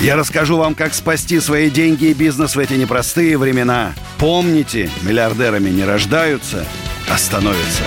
[0.00, 3.92] Я расскажу вам, как спасти свои деньги и бизнес в эти непростые времена.
[4.18, 6.64] Помните, миллиардерами не рождаются,
[7.12, 7.82] а становятся.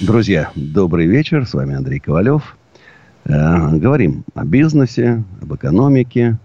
[0.00, 1.46] Друзья, добрый вечер.
[1.46, 2.56] С вами Андрей Ковалев.
[3.26, 6.38] Э, говорим о бизнесе, об экономике.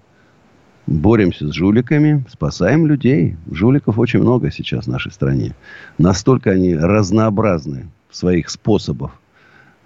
[0.85, 3.37] Боремся с жуликами, спасаем людей.
[3.49, 5.55] Жуликов очень много сейчас в нашей стране.
[5.97, 9.11] Настолько они разнообразны в своих способах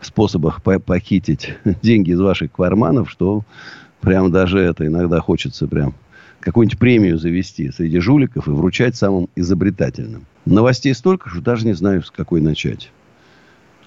[0.05, 3.43] способах по похитить деньги из ваших карманов, что
[4.01, 5.95] прям даже это иногда хочется прям
[6.39, 10.25] какую-нибудь премию завести среди жуликов и вручать самым изобретательным.
[10.45, 12.91] Новостей столько, что даже не знаю, с какой начать.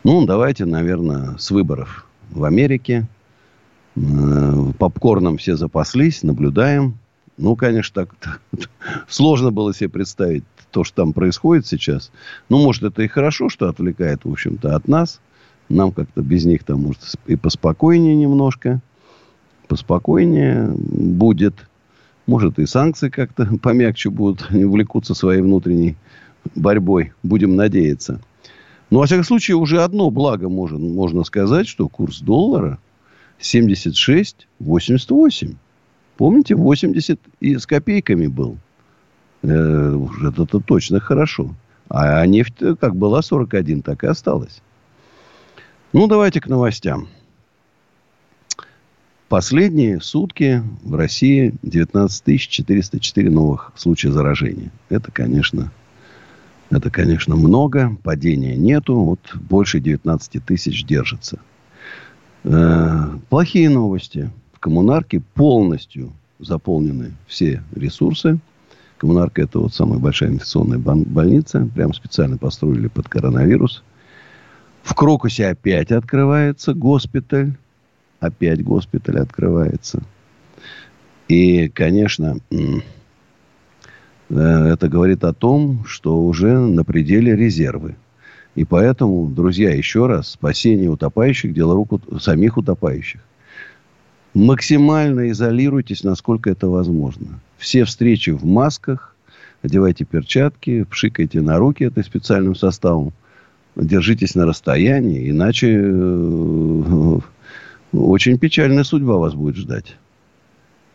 [0.05, 3.07] Ну, давайте, наверное, с выборов в Америке.
[3.97, 6.99] Э, Попкорном все запаслись, наблюдаем.
[7.37, 8.41] Ну, конечно, так
[9.09, 12.11] сложно было себе представить то, что там происходит сейчас.
[12.49, 15.21] Ну, может, это и хорошо, что отвлекает, в общем-то, от нас–
[15.71, 18.83] нам как-то без них там, может, и поспокойнее немножко.
[19.69, 21.55] Поспокойнее будет.
[22.27, 24.51] Может, и санкции как-то помягче будут.
[24.51, 25.97] Не увлекутся своей внутренней
[26.55, 27.15] борьбой.
[27.23, 28.21] Будем надеяться.
[28.91, 32.81] Но, во всяком случае, уже одно благо можно, можно сказать, что курс доллара
[33.41, 35.55] 76,88.
[36.17, 38.59] Помните, 80 и с копейками был.
[39.43, 41.55] Э, это точно хорошо.
[41.89, 44.61] А нефть как была 41, так и осталась.
[45.93, 47.09] Ну, давайте к новостям.
[49.29, 54.71] Последние сутки в России 19 404 новых случая заражения.
[54.89, 55.73] Это, конечно,
[56.71, 57.97] это, конечно, много.
[58.05, 59.01] Падения нету.
[59.01, 61.41] Вот больше 19 тысяч держится.
[62.45, 64.31] Э, плохие новости.
[64.53, 68.39] В коммунарке полностью заполнены все ресурсы.
[68.97, 71.69] Коммунарка– это вот самая большая инфекционная больница.
[71.75, 73.83] Прям специально построили под коронавирус.
[74.83, 77.55] В Крокусе опять открывается госпиталь.
[78.19, 80.03] Опять госпиталь открывается.
[81.29, 82.81] И, конечно, э,
[84.29, 87.97] это говорит о том, что уже на пределе резервы.
[88.57, 93.21] И поэтому, друзья, еще раз, спасение утопающих– дело рук самих утопающих.
[94.35, 97.41] Максимально изолируйтесь, насколько это возможно.
[97.59, 99.15] Все встречи в масках,
[99.63, 103.13] одевайте перчатки, пшикайте на руки этой специальным составом
[103.77, 107.19] держитесь на расстоянии, иначе э,
[107.93, 109.97] очень печальная судьба вас будет ждать.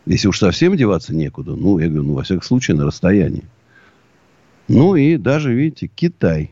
[0.05, 3.45] Если уж совсем деваться некуда, ну, я говорю, ну, во всяком случае, на расстоянии.
[4.67, 6.51] Ну, и даже, видите, Китай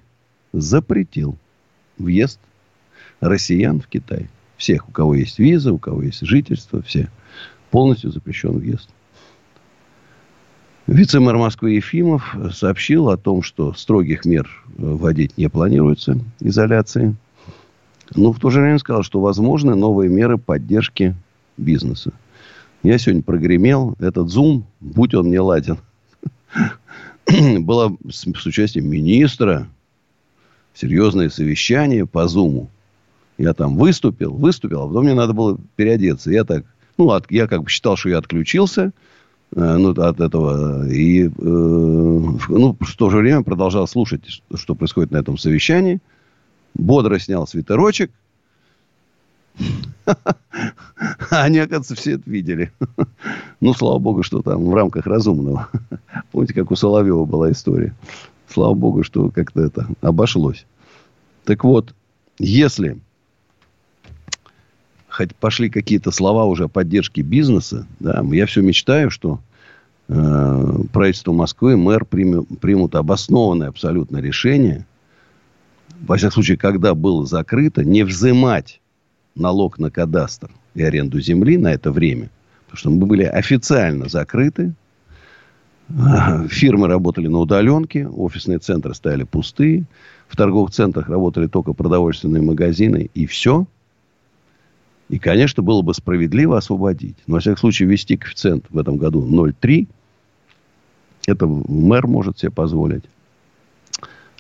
[0.54, 1.38] запретил
[1.98, 2.40] въезд
[3.20, 4.30] россиян в Китай.
[4.58, 7.10] Всех, у кого есть виза, у кого есть жительство, все.
[7.70, 8.90] Полностью запрещен въезд.
[10.88, 17.16] Вице-мэр Москвы Ефимов сообщил о том, что строгих мер вводить не планируется, изоляции.
[18.16, 21.16] Но в то же время сказал, что возможны новые меры поддержки
[21.56, 22.12] бизнеса.
[22.84, 23.96] Я сегодня прогремел.
[24.00, 25.78] Этот Zoom, будь он не ладен,
[27.60, 29.68] было с, с участием министра
[30.74, 32.68] серьезное совещание по Zoom.
[33.38, 36.30] Я там выступил, выступил, а потом мне надо было переодеться.
[36.30, 36.66] Я так,
[36.98, 39.23] ну, от, я как бы считал, что я отключился– Э,
[39.56, 40.90] ну, от этого.
[40.90, 46.00] И, э, ну, в то же время продолжал слушать, что происходит на этом совещании.
[46.74, 48.12] Бодро снял свитерочек.
[51.30, 52.72] Они, оказывается, все это видели.
[53.62, 55.70] Ну, слава богу, что там в рамках разумного.
[56.34, 57.96] Помните, как у Соловьева была история?
[58.50, 60.66] Слава богу, что как-то это обошлось.
[61.46, 61.96] Так вот,
[62.40, 63.00] если
[65.08, 69.40] хоть пошли какие-то слова уже о поддержке бизнеса, да, я все мечтаю, что
[70.08, 74.86] э, правительство Москвы, мэр примут обоснованное абсолютно решение,
[76.02, 78.82] во всяком случае, когда было закрыто, не взимать
[79.36, 82.30] налог на кадастр и аренду земли на это время,
[82.66, 84.74] потому что мы были официально закрыты,
[86.50, 89.86] фирмы работали на удаленке, офисные центры стояли пустые,
[90.28, 93.66] в торговых центрах работали только продовольственные магазины, и все–
[95.14, 97.18] и, конечно, было бы справедливо освободить.
[97.28, 99.88] Но, во всяком случае, ввести коэффициент в этом году 0,3.
[101.28, 103.04] Это мэр может себе позволить.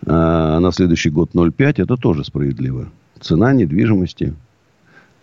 [0.05, 1.83] А на следующий год 0,5.
[1.83, 2.89] Это тоже справедливо.
[3.19, 4.33] Цена недвижимости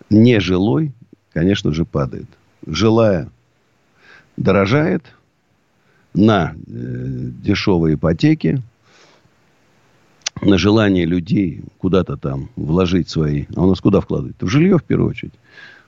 [0.09, 0.93] нежилой
[1.33, 2.27] конечно же, падает.
[2.65, 3.29] Жилая
[4.37, 5.03] дорожает
[6.13, 8.61] на э, дешевые ипотеки,
[10.41, 13.45] на желание людей куда-то там вложить свои...
[13.55, 14.35] А у нас куда вкладывать?
[14.39, 15.33] В жилье, в первую очередь.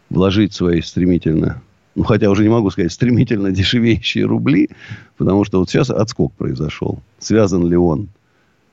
[0.09, 1.61] Вложить свои стремительно...
[1.95, 4.69] Ну, хотя уже не могу сказать, стремительно дешевеющие рубли,
[5.17, 6.99] потому что вот сейчас отскок произошел.
[7.19, 8.09] Связан ли он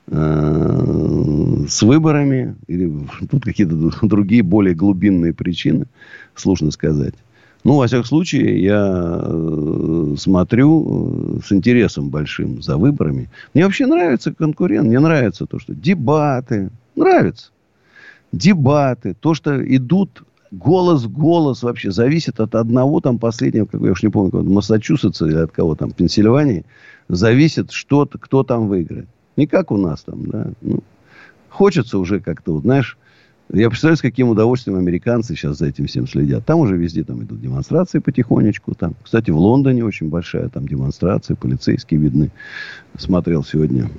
[0.07, 2.91] э, с выборами или
[3.29, 5.85] тут какие-то другие более глубинные причины,
[6.35, 7.13] сложно сказать.
[7.63, 13.29] Ну, во всяком случае, я э, смотрю э, с интересом большим за выборами.
[13.53, 17.51] Мне вообще нравится конкурент, мне нравится то, что дебаты, нравится.
[18.31, 24.03] Дебаты, то, что идут голос голос вообще зависит от одного там последнего, как я уж
[24.03, 26.65] не помню, Массачусетса или от кого там, Пенсильвании,
[27.07, 29.07] зависит, что кто там выиграет.
[29.37, 30.47] Не как у нас там, да.
[30.61, 30.83] Ну,
[31.49, 32.97] хочется уже как-то, вот, знаешь,
[33.53, 36.45] я представляю, с каким удовольствием американцы сейчас за этим всем следят.
[36.45, 38.73] Там уже везде там идут демонстрации потихонечку.
[38.75, 42.31] Там, кстати, в Лондоне очень большая там демонстрация, полицейские видны.
[42.97, 43.89] Смотрел сегодня.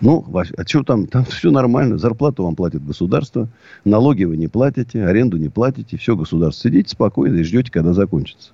[0.00, 1.06] Ну, а что там?
[1.06, 1.98] Там все нормально.
[1.98, 3.48] Зарплату вам платит государство.
[3.84, 5.04] Налоги вы не платите.
[5.04, 5.96] Аренду не платите.
[5.96, 6.68] Все, государство.
[6.68, 8.50] Сидите спокойно и ждете, когда закончится.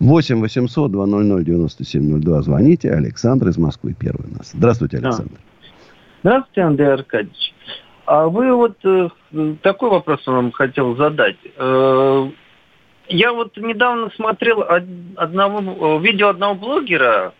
[0.00, 2.42] 8 800 200 9702.
[2.42, 2.90] Звоните.
[2.90, 4.52] Александр из Москвы первый у нас.
[4.54, 5.38] Здравствуйте, Александр.
[6.22, 7.54] Здравствуйте, Андрей Аркадьевич.
[8.08, 9.10] А вы вот э,
[9.60, 11.36] такой вопрос вам хотел задать.
[11.58, 12.30] Э,
[13.08, 14.64] я вот недавно смотрел
[15.16, 17.34] одного, видео одного блогера,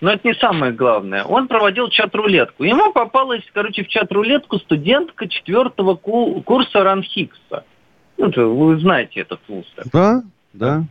[0.00, 1.24] но это не самое главное.
[1.24, 2.64] Он проводил чат-рулетку.
[2.64, 7.64] Ему попалась, короче, в чат-рулетку студентка четвертого курса Ранхикса.
[8.16, 9.66] Ну, вы знаете этот вуз.
[9.92, 10.22] Да,
[10.54, 10.84] да.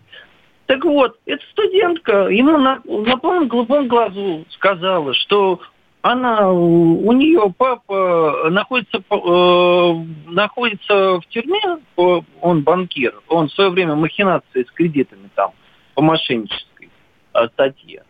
[0.68, 5.59] Так вот, эта студентка ему на, на полном голубом глазу сказала, что
[6.03, 13.95] она, у нее папа находится, э, находится в тюрьме, он банкир, он в свое время
[13.95, 15.51] махинации с кредитами там
[15.95, 16.89] по мошеннической
[17.33, 18.03] э, статье.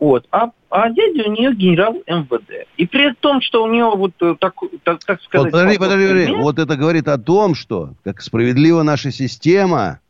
[0.00, 0.26] Вот.
[0.32, 2.66] А, а дядя у нее генерал МВД.
[2.76, 5.52] И при том, что у нее вот э, так, так, так сказать...
[5.52, 6.32] Вот, подожди, подожди, подожди.
[6.32, 10.00] Вот это говорит о том, что как справедлива наша система.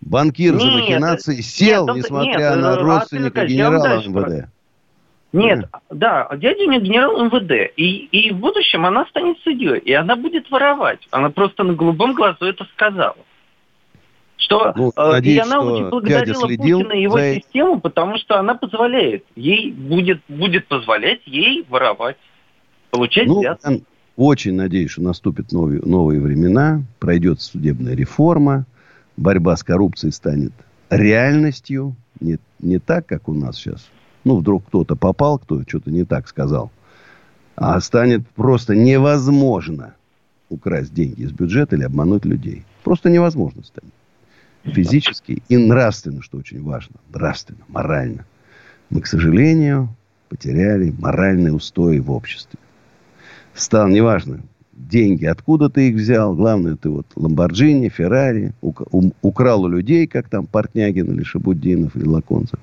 [0.00, 4.53] Банкир нет, за махинации сел, нет, несмотря нет, на родственника генерала МВД.
[5.34, 5.80] Нет, mm.
[5.90, 7.72] да, дядя у нее генерал МВД.
[7.76, 9.80] И, и в будущем она станет судьей.
[9.80, 11.00] И она будет воровать.
[11.10, 13.16] Она просто на голубом глазу это сказала.
[14.36, 17.34] Что, ну, э, надеюсь, и она очень благодарила Путина и его за...
[17.34, 19.24] систему, потому что она позволяет.
[19.34, 22.16] Ей будет, будет позволять ей воровать.
[22.90, 23.82] Получать ну, взятки.
[24.16, 28.66] Очень надеюсь, что наступят новые, новые времена, пройдет судебная реформа,
[29.16, 30.52] борьба с коррупцией станет
[30.90, 33.88] реальностью, не, не так, как у нас сейчас
[34.24, 36.70] ну, вдруг кто-то попал, кто что-то не так сказал,
[37.56, 39.94] а станет просто невозможно
[40.48, 42.64] украсть деньги из бюджета или обмануть людей.
[42.82, 43.94] Просто невозможно станет.
[44.64, 46.96] Физически и нравственно, что очень важно.
[47.12, 48.24] Нравственно, морально.
[48.90, 49.94] Мы, к сожалению,
[50.28, 52.58] потеряли моральные устои в обществе.
[53.54, 54.40] Стал, неважно,
[54.76, 56.34] деньги, откуда ты их взял.
[56.34, 62.58] Главное, ты вот Ламборджини, Феррари украл у людей, как там Портнягин или Шабуддинов или Лаконцев.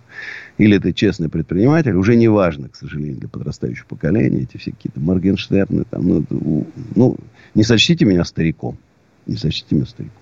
[0.57, 1.95] Или ты честный предприниматель.
[1.95, 4.41] Уже не важно, к сожалению, для подрастающего поколения.
[4.41, 5.85] Эти все какие-то Моргенштерны.
[5.89, 7.17] Там, ну, ну,
[7.55, 8.77] не сочтите меня стариком.
[9.25, 10.17] Не сочтите меня стариком.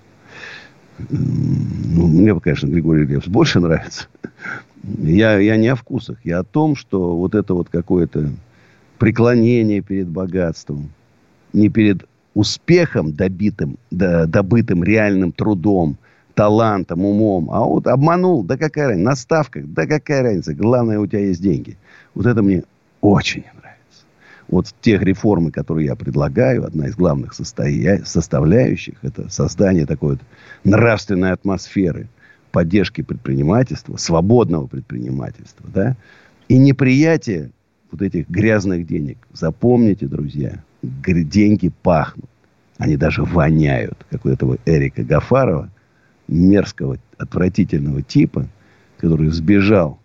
[1.09, 4.07] Ну, мне, конечно, Григорий Левс больше нравится.
[4.83, 6.17] Я, я не о вкусах.
[6.23, 8.29] Я о том, что вот это вот какое-то
[8.97, 10.91] преклонение перед богатством,
[11.53, 15.97] не перед успехом, добитым, да, добытым реальным трудом,
[16.35, 21.05] талантом, умом, а вот обманул, да какая разница, на ставках, да какая разница, главное, у
[21.05, 21.77] тебя есть деньги.
[22.15, 22.63] Вот это мне
[23.01, 24.05] очень нравится.
[24.47, 28.03] Вот тех реформы, которые я предлагаю, одна из главных состоя...
[28.05, 30.19] составляющих, это создание такой вот
[30.63, 32.07] нравственной атмосферы,
[32.51, 35.97] поддержки предпринимательства, свободного предпринимательства, да,
[36.47, 37.51] и неприятие
[37.91, 39.17] вот этих грязных денег.
[39.33, 42.29] Запомните, друзья, деньги пахнут.
[42.77, 45.69] Они даже воняют, как у этого Эрика Гафарова,
[46.27, 48.45] мерзкого, отвратительного типа,
[48.97, 49.99] который сбежал.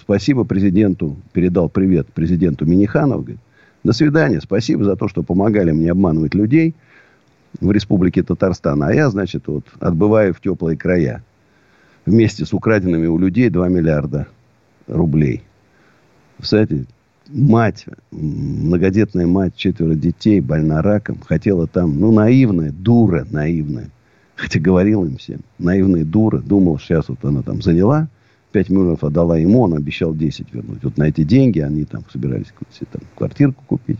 [0.00, 3.22] Спасибо президенту, передал привет президенту Миниханову.
[3.22, 3.40] Говорит,
[3.82, 6.74] до свидания, спасибо за то, что помогали мне обманывать людей
[7.60, 8.82] в республике Татарстан.
[8.82, 11.22] А я, значит, вот отбываю в теплые края.
[12.06, 14.26] Вместе с украденными у людей 2 миллиарда
[14.86, 15.42] рублей.
[16.40, 16.86] Кстати,
[17.28, 23.90] мать, многодетная мать, четверо детей, больна раком, хотела там, ну, наивная, дура наивная.
[24.36, 28.08] Хотя говорил им всем, наивная дура, думал, сейчас вот она там заняла,
[28.52, 30.82] 5 миллионов отдала ему, он обещал 10 вернуть.
[30.82, 33.98] Вот на эти деньги они там собирались себе там квартирку купить,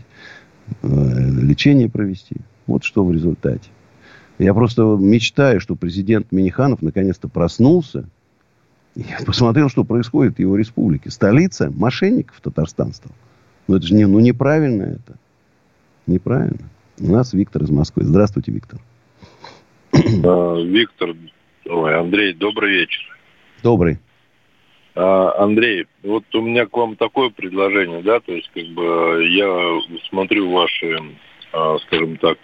[0.81, 2.37] э, лечение провести.
[2.67, 3.69] Вот что в результате.
[4.37, 8.09] Я просто мечтаю, что президент Миниханов наконец-то проснулся
[8.95, 11.09] и посмотрел, что происходит в его республике.
[11.11, 13.11] Столица мошенников Татарстан стал.
[13.67, 15.17] Ну, это же не, ну, неправильно это.
[16.07, 16.69] Неправильно.
[16.99, 18.03] У нас Виктор из Москвы.
[18.05, 18.79] Здравствуйте, Виктор.
[19.91, 21.13] А, Виктор,
[21.65, 23.01] ой, Андрей, добрый вечер.
[23.63, 23.99] Добрый.
[24.95, 29.79] А, Андрей, вот у меня к вам такое предложение, да, то есть как бы я
[30.09, 31.01] смотрю ваши,
[31.51, 32.37] а, скажем так,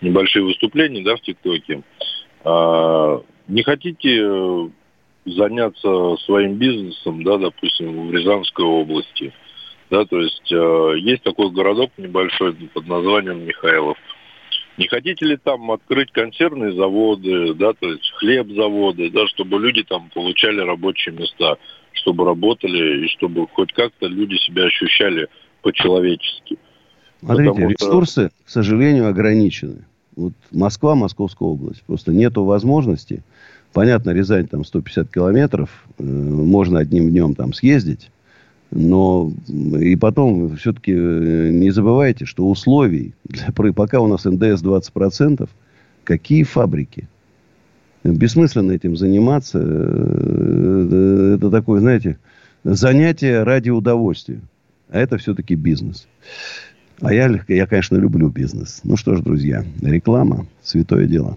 [0.00, 1.82] небольшие выступления, да, в ТикТоке.
[3.48, 4.70] Не хотите
[5.26, 9.32] заняться своим бизнесом, да, допустим, в Рязанской области?
[9.90, 13.98] Да, то есть есть такой городок небольшой под названием Михайлов.
[14.78, 20.10] Не хотите ли там открыть консервные заводы, да, то есть хлеб-заводы, да, чтобы люди там
[20.12, 21.56] получали рабочие места,
[21.92, 25.28] чтобы работали и чтобы хоть как-то люди себя ощущали
[25.62, 26.58] по-человечески.
[27.20, 29.86] Смотрите, Потому ресурсы, к сожалению, ограничены.
[30.14, 31.82] Вот Москва, Московская область.
[31.84, 33.22] Просто нету возможности.
[33.76, 35.68] Понятно, Рязань там 150 километров.
[35.98, 38.10] Э, можно одним днем там съездить.
[38.70, 39.30] Но
[39.78, 45.46] и потом все-таки э, не забывайте, что условий, для, пока у нас НДС 20%,
[46.04, 47.06] какие фабрики?
[48.02, 49.60] Бессмысленно этим заниматься.
[49.62, 52.16] Э, это такое, знаете,
[52.64, 54.40] занятие ради удовольствия.
[54.88, 56.08] А это все-таки бизнес.
[57.02, 58.80] А я, я, конечно, люблю бизнес.
[58.84, 61.36] Ну что ж, друзья, реклама– святое дело.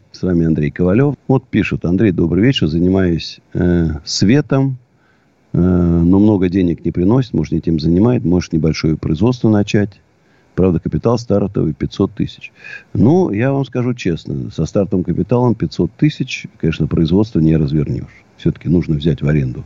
[0.21, 1.15] С вами Андрей Ковалев.
[1.27, 4.77] Вот пишут, Андрей, добрый вечер, занимаюсь э, светом,
[5.51, 9.99] э, но много денег не приносит, может, не тем занимает, может, небольшое производство начать.
[10.53, 12.51] Правда, капитал стартовый 500 тысяч.
[12.93, 18.23] Ну, я вам скажу честно, со стартовым капиталом 500 тысяч, конечно, производство не развернешь.
[18.37, 19.63] Все-таки нужно взять в аренду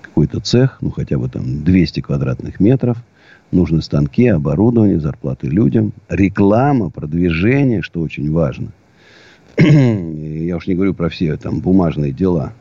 [0.00, 2.96] какой-то цех, ну, хотя бы там 200 квадратных метров.
[3.52, 8.72] Нужны станки, оборудование, зарплаты людям, реклама, продвижение, что очень важно.
[9.58, 12.52] Я уж не говорю про все там бумажные дела.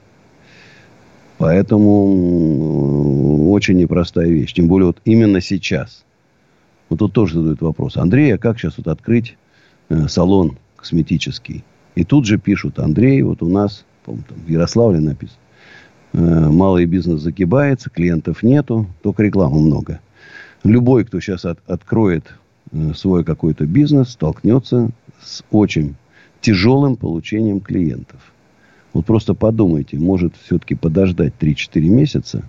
[1.38, 4.54] Поэтому очень непростая вещь.
[4.54, 6.04] Тем более вот именно сейчас.
[6.90, 7.98] Вот тут тоже задают вопрос.
[7.98, 9.38] Андрей, а как сейчас вот открыть
[9.90, 11.64] э, салон косметический?
[11.94, 15.38] И тут же пишут, Андрей, вот у нас, там в Ярославле написано,
[16.14, 20.00] э, малый бизнес загибается, клиентов нету, только рекламы много.
[20.64, 22.34] Любой, кто сейчас от, откроет
[22.72, 24.90] э, свой какой-то бизнес, столкнется
[25.22, 25.96] с очень
[26.42, 28.20] тяжелым получением клиентов.
[28.94, 32.44] Вот просто подумайте, может все-таки подождать 3-4 месяца.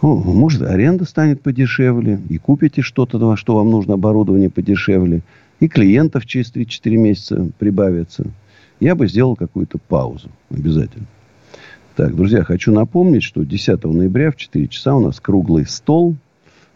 [0.00, 5.20] О, может, аренда станет подешевле, и купите что-то, что вам нужно, оборудование подешевле,
[5.60, 8.24] и клиентов через 3-4 месяца прибавится.
[8.80, 11.06] Я бы сделал какую-то паузу обязательно.
[11.96, 16.16] Так, друзья, хочу напомнить, что 10 ноября в 4 часа у нас круглый стол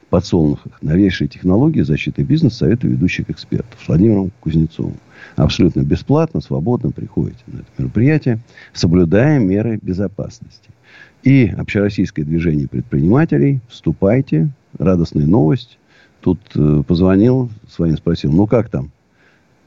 [0.03, 0.83] в подсолнухах.
[0.83, 4.97] Новейшие технологии защиты бизнеса Совета ведущих экспертов с Владимиром Кузнецовым
[5.37, 8.39] абсолютно бесплатно, свободно приходите на это мероприятие,
[8.73, 10.71] соблюдая меры безопасности.
[11.23, 15.79] И общероссийское движение предпринимателей, вступайте, радостная новость.
[16.21, 18.91] Тут э, позвонил, вами спросил, ну как там?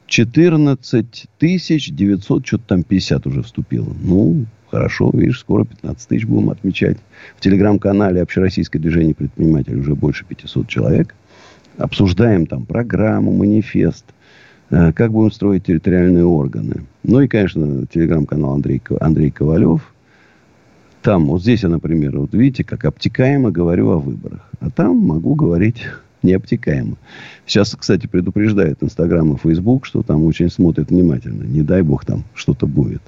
[0.06, 3.92] 14 тысяч 900, что-то там 50 уже вступило.
[4.02, 6.96] Ну, хорошо, видишь, скоро 15 тысяч будем отмечать.
[7.36, 11.14] В телеграм-канале Общероссийское движение предпринимателей уже больше 500 человек.
[11.76, 14.06] Обсуждаем там программу, манифест–
[14.70, 16.84] как будем строить территориальные органы.
[17.02, 19.82] Ну и, конечно, телеграм-канал Андрей, Андрей Ковалев.
[21.02, 24.50] Там, вот здесь я, например, вот видите, как обтекаемо говорю о выборах.
[24.60, 25.86] А там могу говорить
[26.22, 26.96] необтекаемо.
[27.46, 31.44] Сейчас, кстати, предупреждает Инстаграм и Фейсбук, что там очень смотрят внимательно.
[31.44, 33.02] Не дай бог там что-то будет.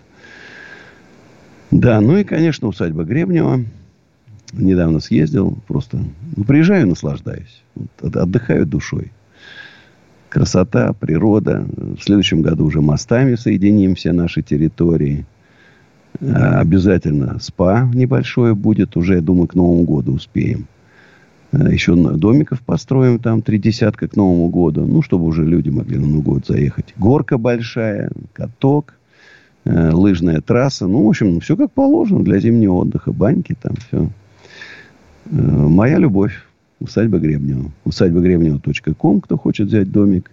[1.71, 3.61] Да, ну и, конечно, усадьба Гребнева.
[4.53, 5.59] Недавно съездил.
[5.69, 5.99] Просто
[6.37, 7.63] ну, приезжаю, наслаждаюсь.
[7.75, 9.13] Вот, отдыхаю душой.
[10.31, 11.67] Красота, природа.
[11.77, 15.27] В следующем году уже мостами соединим все наши территории.
[16.21, 18.97] А, обязательно спа небольшое будет.
[18.97, 20.69] Уже, я думаю, к Новому году успеем.
[21.51, 24.87] А, Еще домиков построим там три десятка к Новому году.
[24.87, 26.95] Ну, чтобы уже люди могли на Новый год заехать.
[26.97, 28.95] Горка большая, каток,
[29.65, 30.87] а, лыжная трасса.
[30.87, 33.11] Ну, в общем, все как положено для зимнего отдыха.
[33.11, 34.09] Баньки там все.
[35.29, 36.41] Моя любовь.
[36.81, 37.71] Усадьба Гребнева.
[37.85, 40.31] Усадьба Гребнева.ком, кто хочет взять домик.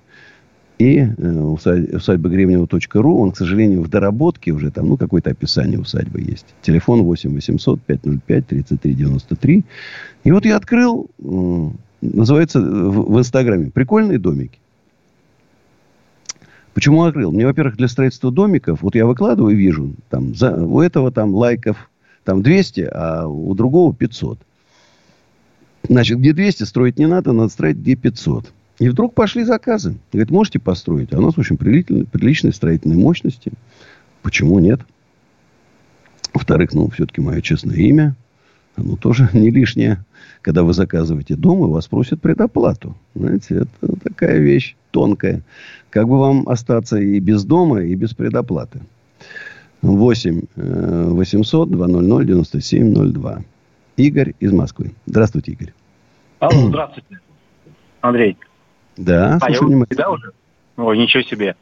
[0.79, 6.21] И э, усадьба Гребнева.ру, он, к сожалению, в доработке уже там, ну, какое-то описание усадьбы
[6.21, 6.45] есть.
[6.61, 9.65] Телефон 8 800 505 33 93.
[10.23, 11.69] И вот я открыл, э,
[12.01, 14.59] называется в, в Инстаграме, прикольные домики.
[16.73, 17.31] Почему открыл?
[17.31, 21.33] Мне, во-первых, для строительства домиков, вот я выкладываю и вижу, там, за, у этого там
[21.33, 21.89] лайков
[22.23, 24.37] там 200, а у другого 500.
[25.89, 28.51] Значит, где 200 строить не надо, надо строить где 500.
[28.79, 29.95] И вдруг пошли заказы.
[30.11, 31.13] Говорит, можете построить?
[31.13, 33.51] А у нас очень приличные, приличные строительные мощности.
[34.21, 34.81] Почему нет?
[36.33, 38.15] Во-вторых, ну, все-таки мое честное имя.
[38.75, 40.03] Оно тоже не лишнее.
[40.41, 42.95] Когда вы заказываете дом, и вас просят предоплату.
[43.15, 45.41] Знаете, это такая вещь тонкая.
[45.89, 48.81] Как бы вам остаться и без дома, и без предоплаты.
[49.81, 53.43] 8 800 200 9702.
[53.97, 54.93] Игорь из Москвы.
[55.05, 55.73] Здравствуйте, Игорь.
[56.39, 57.19] Алло, здравствуйте,
[58.01, 58.37] Андрей.
[58.95, 60.31] Да, а, я да, уже?
[60.77, 61.55] Ой, ничего себе.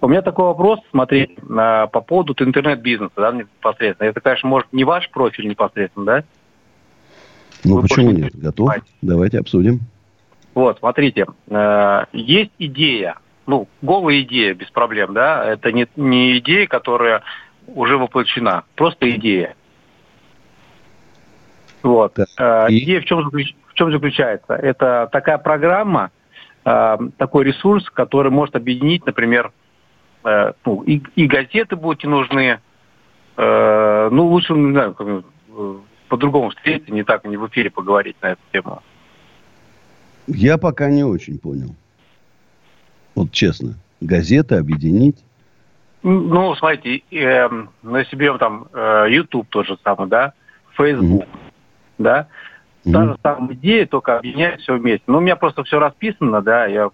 [0.00, 4.08] У меня такой вопрос, смотри, по поводу интернет-бизнеса, да, непосредственно.
[4.08, 6.24] Это, конечно, может, не ваш профиль непосредственно, да?
[7.64, 8.34] Ну, Вы почему нет?
[8.36, 8.72] Готов?
[9.02, 9.80] Давайте обсудим.
[10.54, 16.66] Вот, смотрите, э, есть идея, ну, голая идея, без проблем, да, это не, не идея,
[16.66, 17.22] которая
[17.66, 19.54] уже воплощена, просто идея.
[21.82, 22.18] Вот.
[22.36, 22.84] Так, и...
[22.84, 24.54] Идея в чем, в чем заключается?
[24.54, 26.10] Это такая программа,
[26.64, 29.52] э, такой ресурс, который может объединить, например,
[30.24, 32.60] э, ну, и, и газеты будете нужны,
[33.36, 35.74] э, ну, лучше, не знаю, э,
[36.08, 38.82] по-другому встретиться, не так, не в эфире поговорить на эту тему.
[40.26, 41.74] Я пока не очень понял.
[43.14, 43.74] Вот честно.
[44.00, 45.16] Газеты объединить?
[46.02, 47.48] Ну, смотрите, э,
[47.82, 50.32] на себе там э, YouTube тоже самое, да,
[50.76, 51.24] Facebook.
[51.24, 51.47] Mm-hmm
[51.98, 52.28] да,
[52.92, 55.04] Та же самая идея, только объединять все вместе.
[55.06, 56.90] Ну, у меня просто все расписано, да, я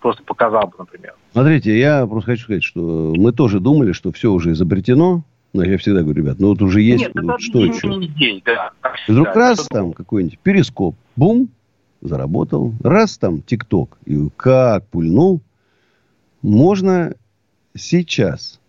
[0.00, 1.14] просто показал бы, например.
[1.32, 5.22] Смотрите, я просто хочу сказать, что мы тоже думали, что все уже изобретено.
[5.54, 7.88] Но я всегда говорю, ребят, ну вот уже есть, Нет, ну, что еще?
[8.08, 8.72] День, да.
[9.06, 11.48] Вдруг да, раз там какой-нибудь перископ, бум,
[12.02, 12.74] заработал.
[12.84, 15.40] Раз там ТикТок, и как пульнул.
[16.42, 17.14] Можно
[17.74, 18.60] сейчас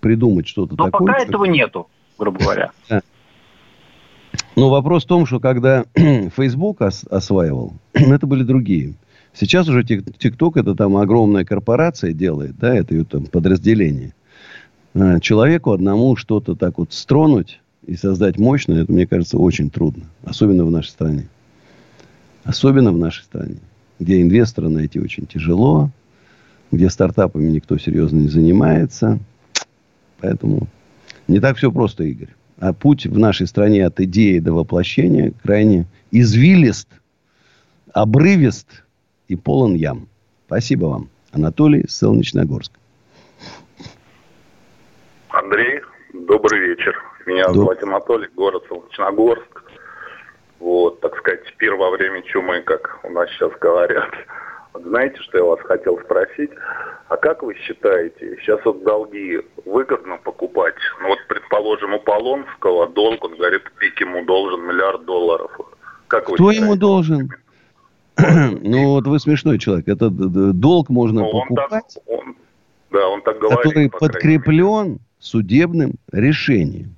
[0.00, 1.08] придумать что-то Но такое.
[1.08, 1.28] пока как...
[1.28, 1.88] этого нету,
[2.18, 2.72] грубо говоря.
[4.56, 8.94] Но вопрос в том, что когда Facebook ос- осваивал, это были другие.
[9.32, 14.14] Сейчас уже TikTok это там огромная корпорация делает, да, это ее там подразделение.
[14.94, 20.04] А человеку одному что-то так вот стронуть и создать мощное, это, мне кажется, очень трудно.
[20.22, 21.28] Особенно в нашей стране.
[22.44, 23.56] Особенно в нашей стране,
[23.98, 25.90] где инвестора найти очень тяжело,
[26.70, 29.18] где стартапами никто серьезно не занимается.
[30.20, 30.68] Поэтому
[31.26, 32.34] не так все просто, Игорь.
[32.62, 36.86] А путь в нашей стране от идеи до воплощения крайне извилист,
[37.92, 38.84] обрывист
[39.26, 40.06] и полон ям.
[40.46, 41.08] Спасибо вам.
[41.32, 42.70] Анатолий Солнечногорск.
[45.30, 45.80] Андрей,
[46.12, 46.94] добрый вечер.
[47.26, 47.56] Меня Доб...
[47.56, 49.64] зовут Анатолий, город Солнечногорск.
[50.60, 54.12] Вот, так сказать, теперь во время чумы, как у нас сейчас говорят.
[54.74, 56.50] Знаете, что я вас хотел спросить?
[57.08, 60.74] А как вы считаете, сейчас вот долги выгодно покупать?
[61.02, 65.50] Ну вот, предположим, у Полонского долг, он говорит, пик ему должен миллиард долларов.
[66.08, 66.62] Как Кто считаете?
[66.62, 67.30] ему должен?
[68.16, 69.88] Ну, вот вы смешной человек.
[69.88, 71.98] Это долг можно ну, покупать,
[72.90, 76.96] да, он так говорит, который подкреплен судебным решением.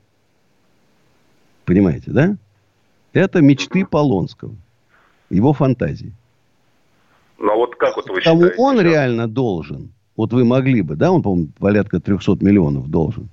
[1.64, 2.37] Понимаете, да?
[3.12, 4.56] Это мечты Полонского.
[5.30, 6.12] Его фантазии.
[7.38, 8.62] Но ну, вот как вот вы Кому считаете?
[8.62, 9.92] он реально должен?
[10.16, 13.29] Вот вы могли бы, да, он, по-моему, порядка 300 миллионов должен.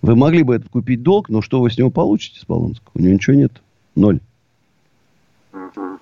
[0.00, 2.90] Вы могли бы этот купить долг, но что вы с него получите, с Полонского?
[2.94, 3.52] У него ничего нет.
[3.94, 4.20] Ноль.
[5.52, 5.98] Угу.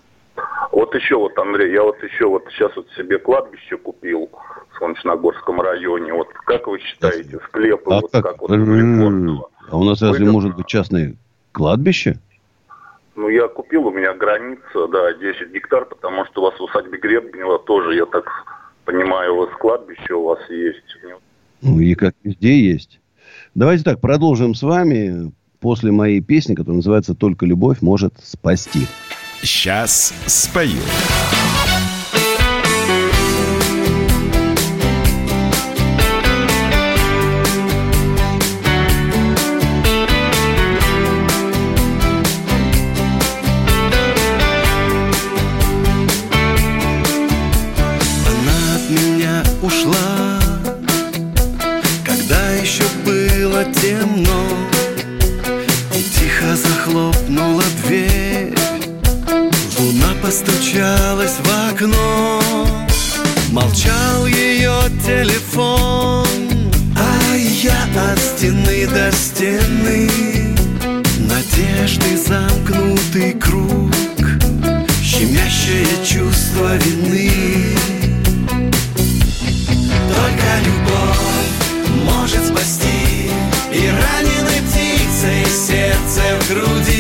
[0.73, 4.31] Вот еще вот, Андрей, я вот еще вот сейчас вот себе кладбище купил
[4.71, 6.13] в Солнечногорском районе.
[6.15, 10.57] Вот как вы считаете, склепы, а вот как, как вот А у нас разве может
[10.57, 11.15] быть частное
[11.53, 12.19] кладбище?
[13.15, 16.99] Ну, я купил, у меня граница, да, 10 гектар, потому что у вас в усадьбе
[16.99, 18.25] Гребнева тоже, я так
[18.85, 20.97] понимаю, у вас кладбище у вас есть.
[21.61, 23.01] Ну, и как везде есть.
[23.55, 28.87] Давайте так, продолжим с вами после моей песни, которая называется «Только любовь может спасти».
[29.43, 30.81] Сейчас спою.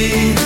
[0.02, 0.41] You.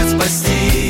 [0.00, 0.89] Может спасти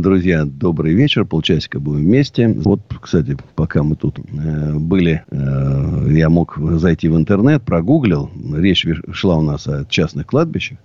[0.00, 1.26] Друзья, добрый вечер.
[1.26, 2.48] Полчасика будем вместе.
[2.48, 8.30] Вот, кстати, пока мы тут э, были, э, я мог зайти в интернет, прогуглил.
[8.56, 10.78] Речь шла у нас о частных кладбищах.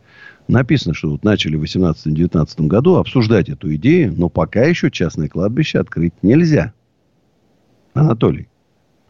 [0.49, 5.80] Написано, что вот начали в 18-19 году обсуждать эту идею, но пока еще частное кладбище
[5.80, 6.73] открыть нельзя.
[7.93, 8.49] Анатолий.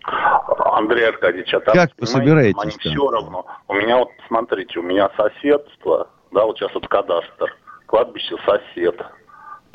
[0.03, 2.93] Андрей Аркадьевич, а там, Как вы собираетесь Они там?
[2.93, 3.43] все равно.
[3.67, 9.01] У меня вот, смотрите, у меня соседство, да, вот сейчас вот кадастр, кладбище сосед.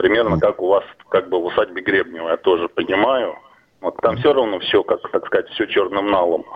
[0.00, 3.34] Примерно как у вас, как бы в усадьбе Гребнева, я тоже понимаю.
[3.82, 6.46] Вот там все равно все, как, так сказать, все черным налом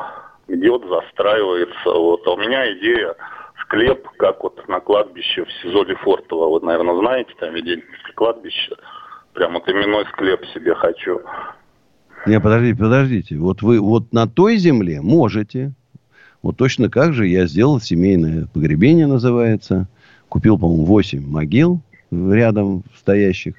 [0.49, 1.91] идет, застраивается.
[1.91, 2.27] Вот.
[2.27, 3.15] А у меня идея
[3.61, 6.47] склеп, как вот на кладбище в СИЗО Лефортово.
[6.47, 8.77] Вот, наверное, знаете, там Веденское кладбище.
[9.35, 11.21] Прям вот именной склеп себе хочу.
[12.25, 13.37] Не, подождите, подождите.
[13.37, 15.73] Вот вы вот на той земле можете.
[16.41, 19.87] Вот точно как же я сделал семейное погребение, называется.
[20.31, 21.83] Купил, по-моему, 8 могил
[22.33, 23.55] рядом стоящих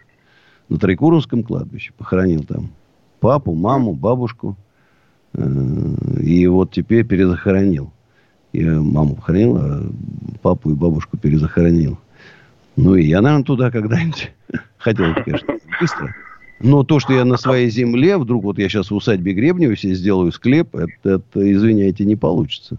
[0.69, 1.93] на Трикуровском кладбище.
[1.97, 2.69] Похоронил там
[3.19, 4.55] папу, маму, бабушку.
[5.33, 5.43] Э,
[6.21, 7.91] И вот теперь перезахоронил.
[8.53, 9.83] Я маму похоронил, а
[10.41, 11.97] папу и бабушку перезахоронил.
[12.75, 14.31] Ну, и я, наверное, туда когда-нибудь
[14.77, 16.15] хотел, конечно, быстро.
[16.61, 19.93] Но то, что я на своей земле, вдруг вот я сейчас в усадьбе Гребнева себе
[19.93, 22.77] сделаю склеп, это, это, извиняйте, не получится.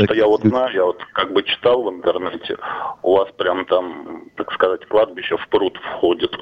[0.00, 2.56] Так, что я вот знаю, я вот как бы читал в интернете,
[3.02, 6.32] у вас прям там, так сказать, кладбище в пруд входит.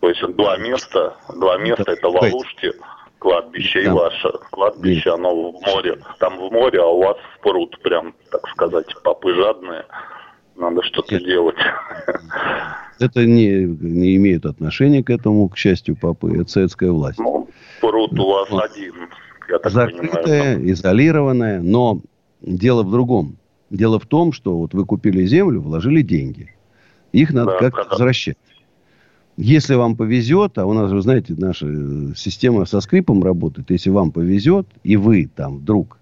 [0.00, 2.08] То есть два места, два места это.
[2.08, 2.72] Валушти
[3.24, 5.98] кладбище и ваше кладбище, оно в море.
[6.18, 9.86] Там в море, а у вас в пруд прям, так сказать, попы жадные.
[10.56, 11.56] Надо что-то делать.
[13.00, 16.38] Это не, не имеет отношения к этому, к счастью, папы.
[16.42, 17.18] Это советская власть.
[17.18, 17.48] Ну,
[17.80, 18.62] пруд у вас вот.
[18.62, 19.08] один,
[19.48, 20.70] я так Закрытая, понимаю.
[20.70, 22.00] изолированная, но
[22.46, 23.36] дело в другом.
[23.70, 26.50] Дело в том, что вот вы купили землю, вложили деньги.
[27.12, 28.36] Их надо да, как-то возвращать.
[29.36, 31.66] Если вам повезет, а у нас, вы знаете, наша
[32.14, 35.98] система со скрипом работает, если вам повезет, и вы там вдруг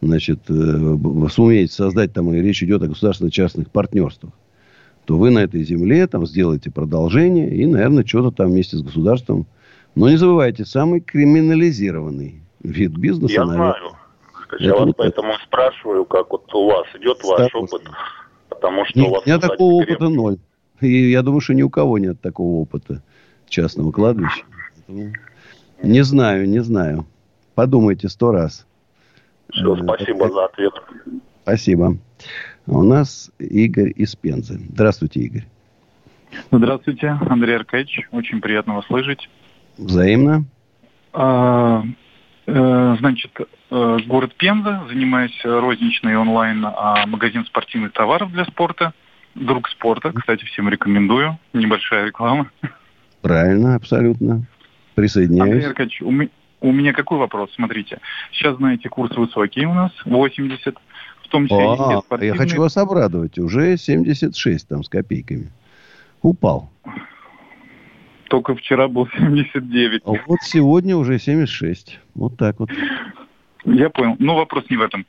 [0.00, 0.96] значит, э,
[1.30, 4.32] сумеете создать, там, и речь идет о государственно-частных партнерствах,
[5.06, 9.46] то вы на этой земле там сделаете продолжение и, наверное, что-то там вместе с государством.
[9.94, 13.34] Но не забывайте, самый криминализированный вид бизнеса.
[13.34, 14.01] Я наверное, знаю.
[14.58, 15.42] Я вас вот поэтому это.
[15.44, 17.82] спрашиваю, как вот у вас идет ваш опыт.
[18.48, 19.22] Потому что не, у вас...
[19.24, 20.38] У меня такого опыта ноль.
[20.80, 23.02] И я думаю, что ни у кого нет такого опыта
[23.48, 24.44] частного кладбища.
[25.82, 27.06] Не знаю, не знаю.
[27.54, 28.66] Подумайте сто раз.
[29.50, 30.72] Все, э, спасибо за ответ.
[31.42, 31.96] Спасибо.
[32.66, 34.60] У нас Игорь из Пензы.
[34.70, 35.46] Здравствуйте, Игорь.
[36.50, 38.08] Здравствуйте, Андрей Аркадьевич.
[38.12, 39.28] Очень приятно вас слышать.
[39.76, 40.44] Взаимно.
[41.12, 41.82] А,
[42.46, 43.30] значит,
[43.70, 44.84] э, город Пенза.
[44.88, 48.92] Занимаюсь розничной онлайн а магазин спортивных товаров для спорта.
[49.34, 50.12] Друг спорта.
[50.12, 51.38] Кстати, всем рекомендую.
[51.52, 52.50] Небольшая реклама.
[53.22, 54.44] Правильно, абсолютно.
[54.94, 55.52] Присоединяюсь.
[55.52, 57.50] Андрей Аркадьевич, у, у меня какой вопрос?
[57.54, 57.98] Смотрите,
[58.32, 60.76] сейчас, знаете, курс высокий у нас, 80,
[61.22, 62.28] в том числе а, и спортивные.
[62.28, 65.50] Я хочу вас обрадовать, уже 76 там с копейками.
[66.20, 66.70] Упал.
[68.32, 70.02] Только вчера был 79.
[70.06, 71.98] А вот сегодня уже 76.
[72.14, 72.70] Вот так вот.
[73.66, 74.16] Я понял.
[74.18, 75.04] Но вопрос не в этом.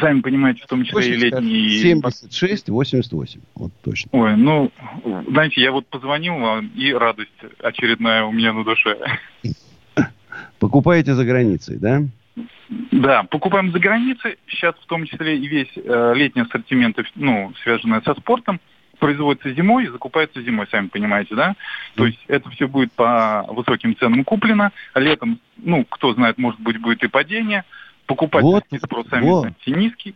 [0.00, 1.68] Сами понимаете, в том числе 80, и летний...
[1.68, 3.40] 76, 88.
[3.54, 4.10] Вот точно.
[4.12, 4.72] Ой, ну,
[5.28, 8.98] знаете, я вот позвонил вам, и радость очередная у меня на душе.
[10.58, 12.02] Покупаете за границей, да?
[12.90, 14.36] Да, покупаем за границей.
[14.48, 18.58] Сейчас в том числе и весь э, летний ассортимент, ну, связанный со спортом,
[19.02, 21.56] производится зимой и закупается зимой, сами понимаете, да?
[21.96, 24.70] То есть это все будет по высоким ценам куплено.
[24.94, 27.64] А летом, ну, кто знает, может быть, будет и падение–
[28.06, 29.48] покупательский вот, спрос вот.
[29.66, 30.14] низкий.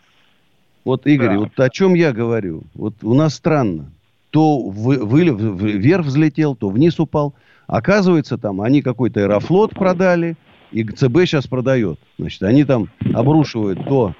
[0.84, 1.38] Вот, Игорь, да.
[1.38, 2.62] вот о чем я говорю.
[2.74, 3.90] Вот у нас странно.
[4.30, 7.34] То вы, вы, вверх взлетел, то вниз упал.
[7.66, 10.36] Оказывается, там они какой-то аэрофлот продали,
[10.70, 11.98] и ЦБ сейчас продает.
[12.18, 14.14] Значит, они там обрушивают то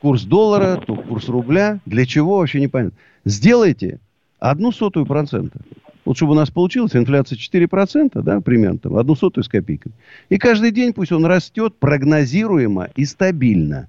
[0.00, 1.80] курс доллара, то курс рубля.
[1.86, 2.98] Для чего, вообще непонятно.
[3.24, 4.00] Сделайте
[4.40, 5.60] одну сотую процента.
[6.04, 9.94] Вот чтобы у нас получилась инфляция 4%, да, примерно, там, одну сотую с копейками.
[10.28, 13.88] И каждый день пусть он растет прогнозируемо и стабильно.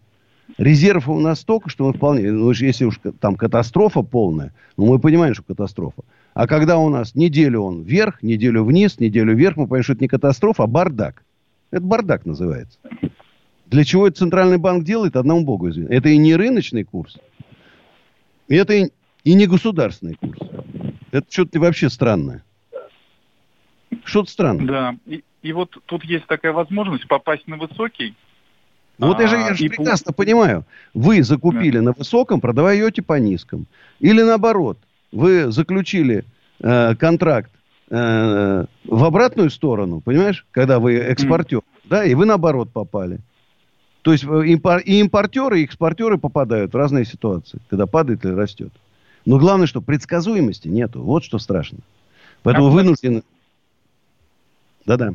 [0.57, 2.31] Резервов у нас столько, что мы вполне...
[2.31, 6.03] Ну, если уж там катастрофа полная, ну, мы понимаем, что катастрофа.
[6.33, 10.03] А когда у нас неделю он вверх, неделю вниз, неделю вверх, мы понимаем, что это
[10.03, 11.23] не катастрофа, а бардак.
[11.71, 12.77] Это бардак называется.
[13.67, 15.93] Для чего это Центральный банк делает, одному богу известно.
[15.93, 17.17] Это и не рыночный курс,
[18.49, 18.89] это и,
[19.23, 20.39] и не государственный курс.
[21.11, 22.43] Это что-то вообще странное.
[24.03, 24.65] Что-то странное.
[24.65, 24.95] Да.
[25.05, 28.15] И, и вот тут есть такая возможность попасть на высокий.
[28.97, 30.23] Вот а, я же, я же прекрасно по...
[30.23, 30.63] понимаю.
[30.93, 31.83] Вы закупили да.
[31.83, 33.65] на высоком, продаете по низком.
[33.99, 34.77] Или наоборот,
[35.11, 36.23] вы заключили
[36.59, 37.51] э, контракт
[37.89, 41.63] э, в обратную сторону, понимаешь, когда вы экспортер, mm.
[41.85, 43.19] да, и вы наоборот попали.
[44.03, 48.71] То есть э, и импортеры, и экспортеры попадают в разные ситуации, когда падает или растет.
[49.25, 51.01] Но главное, что предсказуемости нету.
[51.01, 51.79] Вот что страшно.
[52.43, 53.23] Поэтому а вынуждены...
[54.85, 55.13] Да-да.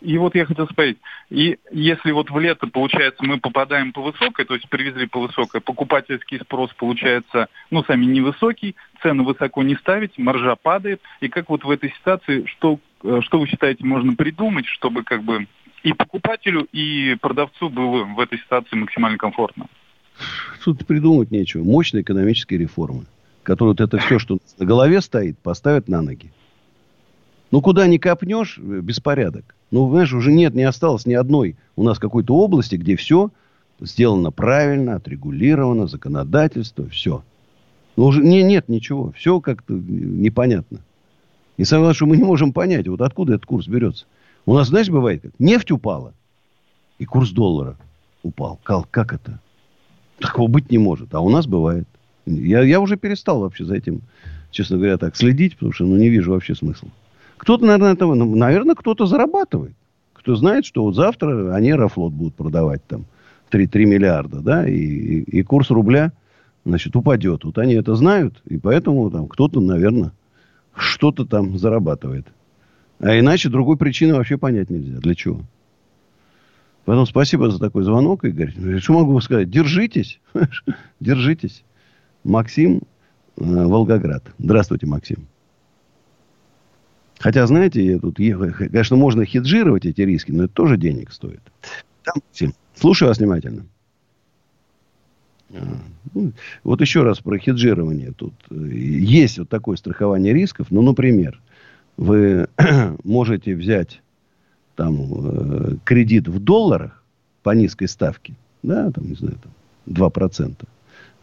[0.00, 4.46] И вот я хотел спросить, и если вот в лето, получается, мы попадаем по высокой,
[4.46, 10.16] то есть привезли по высокой, покупательский спрос получается, ну, сами невысокий, цены высоко не ставить,
[10.16, 14.64] маржа падает, и как вот в этой ситуации, что, э, что вы считаете, можно придумать,
[14.66, 15.46] чтобы как бы
[15.82, 19.66] и покупателю, и продавцу было в этой ситуации максимально комфортно?
[20.64, 21.62] Тут придумать нечего.
[21.64, 23.04] Мощные экономические реформы,
[23.42, 26.30] которые вот это все, что на голове стоит, поставят на ноги.
[27.50, 29.54] Ну, куда ни копнешь, беспорядок.
[29.70, 33.30] Ну, знаешь, уже нет, не осталось ни одной у нас какой-то области, где все
[33.80, 37.22] сделано правильно, отрегулировано, законодательство, все.
[37.96, 39.12] Ну, уже не, нет ничего.
[39.12, 40.80] Все как-то непонятно.
[41.56, 44.06] И самое главное, что мы не можем понять, вот откуда этот курс берется.
[44.46, 45.32] У нас, знаешь, бывает как?
[45.38, 46.14] Нефть упала,
[46.98, 47.76] и курс доллара
[48.22, 48.58] упал.
[48.62, 49.40] Как, как это?
[50.20, 51.14] Такого быть не может.
[51.14, 51.86] А у нас бывает.
[52.26, 54.02] Я, я уже перестал вообще за этим,
[54.50, 56.88] честно говоря, так следить, потому что ну, не вижу вообще смысла.
[57.38, 59.72] Кто-то, наверное, этого, ну, наверное, кто-то зарабатывает.
[60.12, 63.06] Кто знает, что вот завтра они Аэрофлот будут продавать там
[63.48, 66.12] 3, 3 миллиарда, да, и, и, и курс рубля,
[66.66, 67.44] значит, упадет.
[67.44, 70.12] Вот они это знают, и поэтому там кто-то, наверное,
[70.74, 72.26] что-то там зарабатывает.
[72.98, 74.98] А иначе другой причины вообще понять нельзя.
[74.98, 75.40] Для чего?
[76.84, 78.80] Поэтому спасибо за такой звонок, Игорь.
[78.80, 79.50] Что могу сказать?
[79.50, 80.20] Держитесь.
[81.00, 81.64] Держитесь.
[82.24, 82.82] Максим,
[83.36, 84.24] э, Волгоград.
[84.38, 85.28] Здравствуйте, Максим.
[87.18, 91.42] Хотя, знаете, я тут, конечно, можно хеджировать эти риски, но это тоже денег стоит.
[92.02, 93.66] Там, Максим, слушаю вас внимательно.
[95.52, 95.78] А,
[96.14, 96.32] ну,
[96.64, 98.12] вот еще раз про хеджирование.
[98.12, 100.68] Тут есть вот такое страхование рисков.
[100.70, 101.40] Ну, например,
[101.98, 102.48] вы
[103.04, 104.00] можете взять
[104.76, 107.02] там э, кредит в долларах
[107.42, 109.52] по низкой ставке, да, там, не знаю, там
[109.86, 110.54] 2%.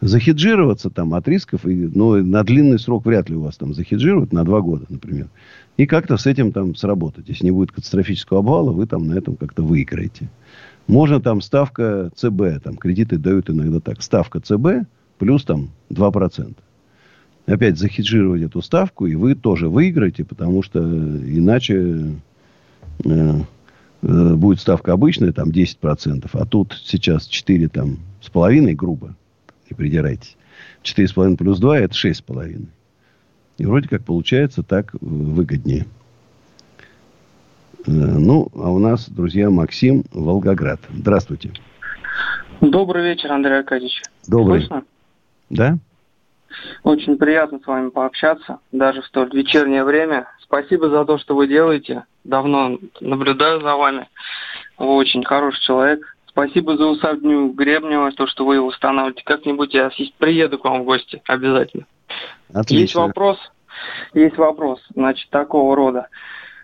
[0.00, 4.32] Захеджироваться там от рисков, и, ну, на длинный срок вряд ли у вас там захеджируют,
[4.32, 5.28] на 2 года, например.
[5.76, 7.28] И как-то с этим там сработать.
[7.28, 10.28] Если не будет катастрофического обвала, вы там на этом как-то выиграете.
[10.86, 14.02] Можно там ставка ЦБ, там кредиты дают иногда так.
[14.02, 16.56] Ставка ЦБ плюс там 2%.
[17.46, 22.14] Опять захеджировать эту ставку, и вы тоже выиграете, потому что иначе
[24.02, 29.14] будет ставка обычная, там 10%, а тут сейчас 4 там с половиной, грубо,
[29.70, 30.36] не придирайтесь.
[30.84, 32.66] 4,5 плюс 2 это 6,5.
[33.58, 35.86] И вроде как получается так выгоднее.
[37.86, 40.80] Э, ну, а у нас, друзья, Максим Волгоград.
[40.90, 41.52] Здравствуйте.
[42.60, 44.02] Добрый вечер, Андрей Аркадьевич.
[44.26, 44.60] Добрый.
[44.60, 44.84] Слышно?
[45.50, 45.78] Да?
[46.82, 50.28] Очень приятно с вами пообщаться, даже в столь вечернее время.
[50.42, 52.04] Спасибо за то, что вы делаете.
[52.28, 54.06] Давно наблюдаю за вами.
[54.76, 56.14] Вы очень хороший человек.
[56.26, 59.22] Спасибо за усадню Гребнева, то, что вы его устанавливаете.
[59.24, 61.86] Как-нибудь я приеду к вам в гости обязательно.
[62.52, 62.82] Отлично.
[62.82, 63.38] Есть вопрос,
[64.12, 66.08] есть вопрос, значит, такого рода.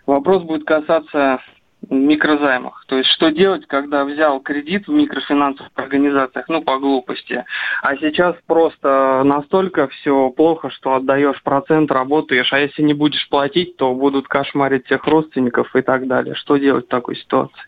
[0.05, 1.39] Вопрос будет касаться
[1.89, 2.85] микрозаймах.
[2.87, 7.43] То есть, что делать, когда взял кредит в микрофинансовых организациях, ну, по глупости,
[7.81, 13.77] а сейчас просто настолько все плохо, что отдаешь процент, работаешь, а если не будешь платить,
[13.77, 16.35] то будут кошмарить всех родственников и так далее.
[16.35, 17.61] Что делать в такой ситуации?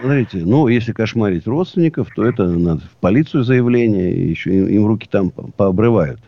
[0.00, 5.08] Смотрите, ну, если кошмарить родственников, то это надо в полицию заявление, еще им, им руки
[5.10, 6.18] там пообрывают.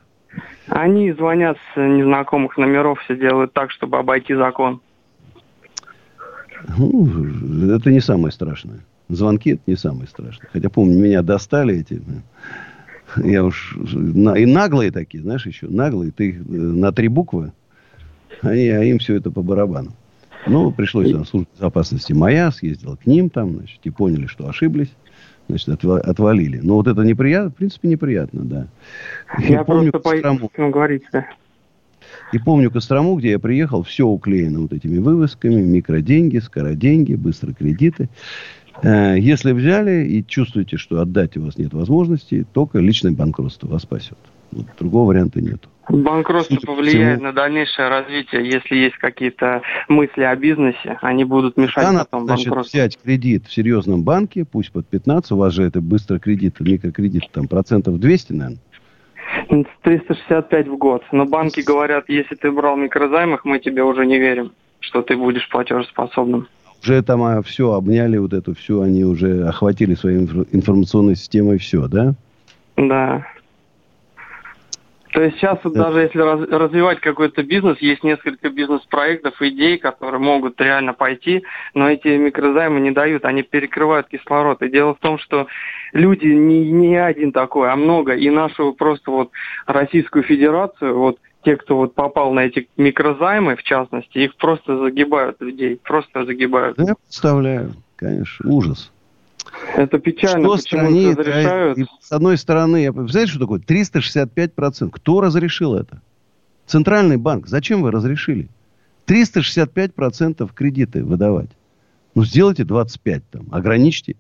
[0.69, 4.81] Они звонят с незнакомых номеров, все делают так, чтобы обойти закон.
[6.77, 8.81] Ну, это не самое страшное.
[9.09, 10.49] Звонки это не самое страшное.
[10.53, 12.03] Хотя, помню, меня достали эти...
[13.17, 13.77] Я уж...
[13.77, 15.69] И наглые такие, знаешь, еще.
[15.69, 16.11] Наглые.
[16.11, 17.53] Ты их э, на три буквы.
[18.43, 19.93] Они, а им все это по барабану.
[20.47, 24.93] Ну, пришлось на службу безопасности моя, съездила к ним там, значит, и поняли, что ошиблись.
[25.49, 26.59] Значит, отвалили.
[26.59, 28.67] Но вот это неприятно, в принципе, неприятно, да.
[29.39, 30.21] Я, я помню, просто
[30.53, 30.69] по...
[30.69, 31.27] говорите, да.
[32.33, 38.09] И помню Кострому, где я приехал, все уклеено вот этими вывесками, микроденьги, скороденьги, быстро кредиты.
[38.83, 43.83] Э, если взяли и чувствуете, что отдать у вас нет возможности, только личное банкротство вас
[43.83, 44.19] спасет.
[44.53, 45.67] Вот другого варианта нет.
[45.89, 47.29] Банкротство повлияет всему...
[47.29, 52.47] на дальнейшее развитие, если есть какие-то мысли о бизнесе, они будут мешать да, потом значит,
[52.47, 52.77] банкротству.
[52.77, 57.31] взять кредит в серьезном банке, пусть под 15, у вас же это быстро кредит, микрокредит,
[57.33, 58.59] там процентов 200, наверное.
[59.83, 61.03] 365 в год.
[61.13, 65.49] Но банки говорят, если ты брал микрозаймах, мы тебе уже не верим, что ты будешь
[65.49, 66.49] платежеспособным.
[66.83, 71.89] Уже там а, все обняли, вот эту все, они уже охватили своей информационной системой все,
[71.89, 72.15] да?
[72.77, 73.27] Да.
[75.17, 80.21] То есть сейчас вот даже если раз, развивать какой-то бизнес, есть несколько бизнес-проектов, идей, которые
[80.21, 84.61] могут реально пойти, но эти микрозаймы не дают, они перекрывают кислород.
[84.61, 85.47] И дело в том, что
[85.95, 88.15] люди не, не один такой, а много.
[88.15, 89.31] И нашу просто вот
[89.65, 95.41] Российскую Федерацию, вот те, кто вот попал на эти микрозаймы, в частности, их просто загибают
[95.41, 96.77] людей, просто загибают.
[96.79, 98.93] Я представляю, конечно, ужас.
[99.77, 101.79] Это печально, что почему это разрешают.
[102.01, 103.61] С одной стороны, знаете, что такое?
[103.61, 104.91] 365%.
[104.91, 106.01] Кто разрешил это?
[106.67, 107.47] Центральный банк.
[107.47, 108.49] Зачем вы разрешили?
[109.07, 111.51] 365% кредиты выдавать.
[112.15, 113.47] Ну, сделайте 25 там.
[113.51, 114.17] Ограничьте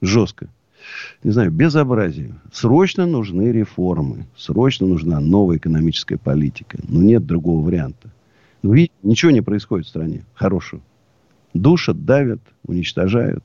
[0.00, 0.48] жестко.
[1.24, 2.34] Не знаю, безобразие.
[2.52, 4.26] Срочно нужны реформы.
[4.36, 6.78] Срочно нужна новая экономическая политика.
[6.88, 8.10] Но нет другого варианта.
[8.62, 10.82] Видите, ничего не происходит в стране хорошего.
[11.54, 13.44] Душат, давят, уничтожают.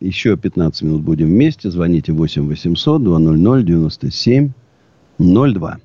[0.00, 1.70] еще 15 минут будем вместе.
[1.70, 4.50] Звоните 8 800 200 97
[5.18, 5.78] 02.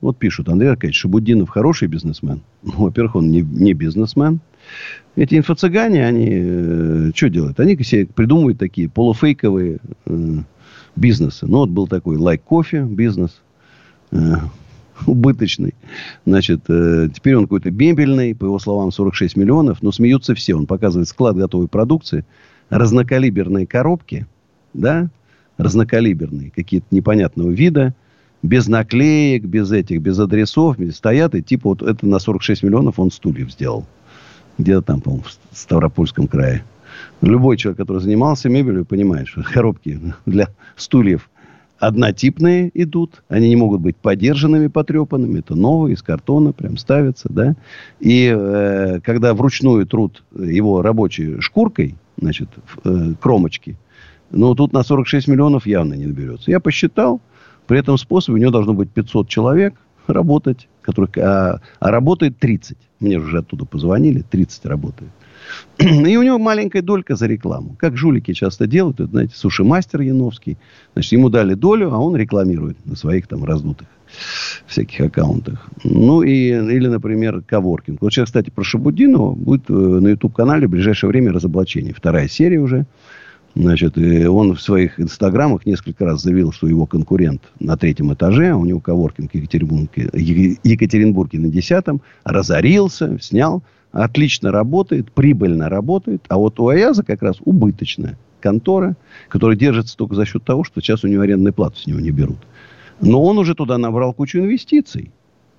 [0.00, 2.42] Вот пишут, Андрей Аркадьевич, Шабудинов хороший бизнесмен.
[2.62, 4.40] Ну, во-первых, он не, не бизнесмен.
[5.16, 7.60] Эти инфо-цыгане, они э, что делают?
[7.60, 10.34] Они себе придумывают такие полуфейковые э,
[10.96, 11.46] бизнесы.
[11.46, 13.42] Ну, вот был такой лайк кофе бизнес.
[14.10, 14.36] Э,
[15.06, 15.74] убыточный.
[16.24, 20.54] Значит, э, теперь он какой-то бембельный, по его словам, 46 миллионов, но смеются все.
[20.54, 22.24] Он показывает склад готовой продукции,
[22.72, 24.26] разнокалиберные коробки,
[24.72, 25.08] да,
[25.58, 27.94] разнокалиберные, какие-то непонятного вида,
[28.42, 33.10] без наклеек, без этих, без адресов, стоят, и типа вот это на 46 миллионов он
[33.10, 33.84] стульев сделал.
[34.58, 36.64] Где-то там, по-моему, в Ставропольском крае.
[37.20, 41.28] Любой человек, который занимался мебелью, понимает, что коробки для стульев
[41.78, 43.22] однотипные идут.
[43.28, 45.40] Они не могут быть подержанными, потрепанными.
[45.40, 47.54] Это новые, из картона прям ставятся, да.
[48.00, 52.48] И э, когда вручную труд его рабочей шкуркой, значит,
[52.84, 53.76] э, кромочки,
[54.30, 56.50] ну, тут на 46 миллионов явно не наберется.
[56.50, 57.20] Я посчитал,
[57.66, 59.74] при этом способе у него должно быть 500 человек
[60.06, 62.78] работать, которых, а, а работает 30.
[63.00, 65.10] Мне уже оттуда позвонили, 30 работает.
[65.78, 67.76] И у него маленькая долька за рекламу.
[67.78, 70.56] Как жулики часто делают, это, знаете, суши-мастер Яновский.
[70.94, 73.86] Значит, ему дали долю, а он рекламирует на своих там раздутых
[74.66, 75.68] всяких аккаунтах.
[75.84, 78.00] Ну, и, или, например, Коворкинг.
[78.00, 81.94] Вот сейчас, кстати, про Шабудинова будет э, на YouTube-канале в ближайшее время разоблачение.
[81.94, 82.86] Вторая серия уже.
[83.54, 88.56] Значит, он в своих инстаграмах несколько раз заявил, что его конкурент на третьем этаже, а
[88.56, 90.08] у него коворкинг Екатеринбурге,
[90.64, 97.36] Екатеринбурге на десятом, разорился, снял, отлично работает, прибыльно работает, а вот у Аяза как раз
[97.44, 98.96] убыточная контора,
[99.28, 102.10] которая держится только за счет того, что сейчас у него арендную плату с него не
[102.10, 102.38] берут.
[103.00, 105.10] Но он уже туда набрал кучу инвестиций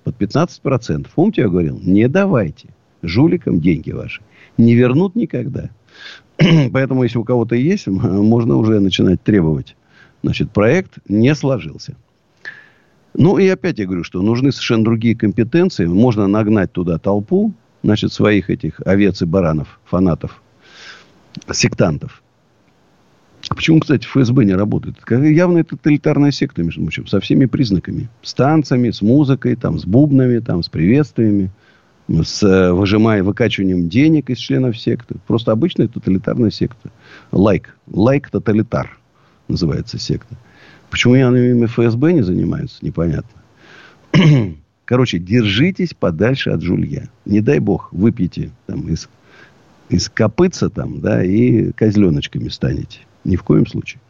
[0.04, 1.08] под 15%.
[1.14, 2.68] Помните, я говорил, не давайте
[3.02, 4.22] жуликам деньги ваши.
[4.56, 5.70] Не вернут никогда.
[6.72, 9.76] Поэтому, если у кого-то есть, можно уже начинать требовать.
[10.22, 11.96] Значит, проект не сложился.
[13.14, 15.86] Ну, и опять я говорю, что нужны совершенно другие компетенции.
[15.86, 20.42] Можно нагнать туда толпу, значит, своих этих овец и баранов, фанатов,
[21.52, 22.23] сектантов.
[23.48, 24.96] А почему, кстати, ФСБ не работает?
[25.08, 28.08] Явно это тоталитарная секта, между прочим, со всеми признаками.
[28.22, 31.50] С танцами, с музыкой, там, с бубнами, там, с приветствиями
[32.08, 35.16] с э, выжимая, выкачиванием денег из членов секты.
[35.26, 36.90] Просто обычная тоталитарная секта.
[37.32, 37.76] Like.
[37.90, 38.98] Like тоталитар
[39.48, 40.36] называется секта.
[40.90, 43.42] Почему ими ФСБ не занимаются, непонятно.
[44.84, 47.08] Короче, держитесь подальше от жулья.
[47.24, 49.08] Не дай бог, выпьете там из,
[49.88, 53.00] из копытца там, да, и козленочками станете.
[53.24, 54.00] Ни в коем случае.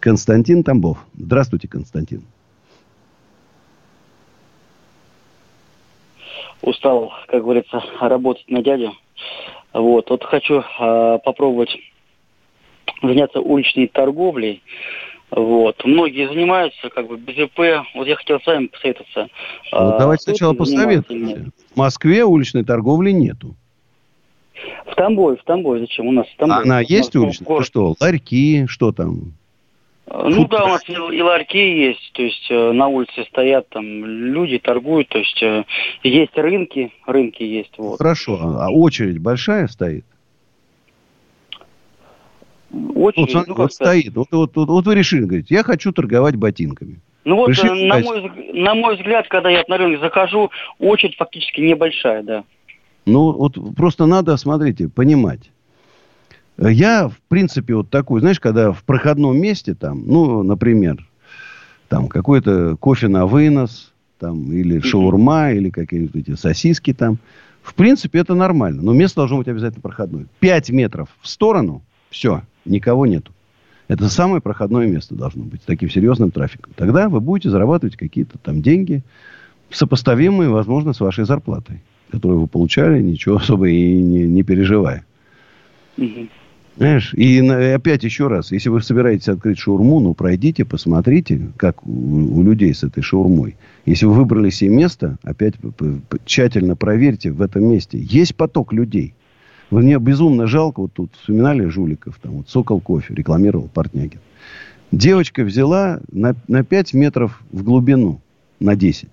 [0.00, 0.98] Константин Тамбов.
[1.14, 2.22] Здравствуйте, Константин.
[6.62, 8.92] устал, как говорится, работать на дядю.
[9.72, 11.76] Вот, вот хочу э, попробовать
[13.02, 14.62] заняться уличной торговлей.
[15.30, 15.84] Вот.
[15.84, 17.86] Многие занимаются как бы БЗП.
[17.94, 19.28] Вот я хотел с вами посоветоваться.
[19.72, 21.50] А, давайте сначала посоветуйте.
[21.74, 23.54] В Москве уличной торговли нету.
[24.86, 25.80] В Тамбове, в Тамбове.
[25.80, 26.06] Зачем?
[26.06, 26.62] У нас в Тамбове.
[26.62, 27.46] Она есть уличная?
[27.46, 27.66] Город.
[27.66, 29.32] Что, ларьки, что там?
[30.10, 34.58] Ну да, у нас и ларьки есть, то есть э, на улице стоят там люди,
[34.58, 35.64] торгуют, то есть э,
[36.02, 37.76] есть рынки, рынки есть.
[37.76, 37.98] Вот.
[37.98, 40.06] Хорошо, а очередь большая стоит?
[42.94, 46.36] Очередь, вот, ну, вот стоит, вот, вот, вот, вот вы решили, говорите, я хочу торговать
[46.36, 47.00] ботинками.
[47.24, 51.60] Ну вот, Решили, на, мой, на мой взгляд, когда я на рынок захожу, очередь фактически
[51.60, 52.44] небольшая, да.
[53.08, 55.50] Ну вот просто надо, смотрите, понимать
[56.58, 61.06] я, в принципе, вот такой, знаешь, когда в проходном месте там, ну, например,
[61.88, 67.18] там какой-то кофе на вынос, там, или шаурма, или какие-нибудь эти сосиски там.
[67.62, 68.82] В принципе, это нормально.
[68.82, 70.26] Но место должно быть обязательно проходное.
[70.40, 73.32] Пять метров в сторону, все, никого нету.
[73.86, 76.72] Это самое проходное место должно быть с таким серьезным трафиком.
[76.76, 79.02] Тогда вы будете зарабатывать какие-то там деньги,
[79.70, 85.04] сопоставимые, возможно, с вашей зарплатой, которую вы получали, ничего особо и не, не переживая.
[85.96, 86.28] Угу.
[86.78, 91.90] Знаешь, и опять еще раз, если вы собираетесь открыть шаурму, ну, пройдите, посмотрите, как у,
[91.90, 93.56] у людей с этой шаурмой.
[93.84, 95.54] Если вы выбрали себе место, опять
[96.24, 97.98] тщательно проверьте в этом месте.
[97.98, 99.14] Есть поток людей.
[99.70, 104.20] Мне безумно жалко, вот тут вспоминали жуликов, там вот Сокол кофе рекламировал Портнягин.
[104.92, 108.20] Девочка взяла на, на 5 метров в глубину,
[108.60, 109.08] на 10.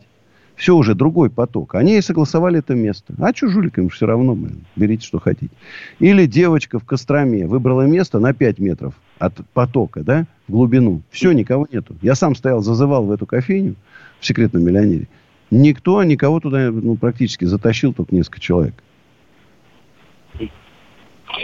[0.56, 1.76] Все уже другой поток.
[1.76, 3.14] Они и согласовали это место.
[3.20, 5.51] А что жуликам все равно, блин, берите, что хотите.
[5.99, 11.01] Или девочка в Костроме выбрала место на 5 метров от потока, да, в глубину.
[11.10, 11.95] Все, никого нету.
[12.01, 13.76] Я сам стоял, зазывал в эту кофейню
[14.20, 15.08] в секретном миллионере.
[15.51, 18.76] Никто никого туда ну, практически затащил только несколько человек.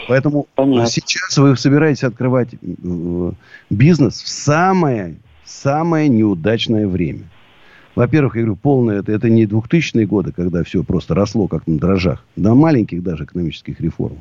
[0.07, 0.85] Поэтому Понятно.
[0.87, 3.31] сейчас вы собираетесь открывать э,
[3.69, 7.23] бизнес в самое, самое неудачное время.
[7.95, 11.77] Во-первых, я говорю, полное это, это не 2000-е годы, когда все просто росло как на
[11.77, 14.17] дрожжах, до маленьких даже экономических реформ.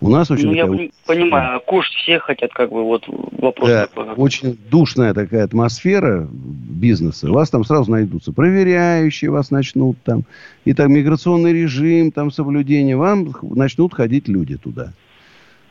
[0.00, 0.46] У нас очень...
[0.46, 0.84] Ну, такая...
[0.84, 3.68] я понимаю, кушать все хотят, как бы, вот вопрос.
[3.68, 4.14] Да, такой.
[4.14, 7.30] очень душная такая атмосфера бизнеса.
[7.30, 10.22] Вас там сразу найдутся проверяющие, вас начнут там.
[10.64, 12.96] И так миграционный режим, там соблюдение.
[12.96, 14.92] Вам начнут ходить люди туда.